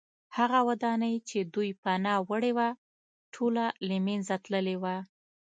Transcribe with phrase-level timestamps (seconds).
[0.37, 2.67] هغه ودانۍ چې دوی پناه وړې وه
[3.33, 4.95] ټوله له منځه تللې وه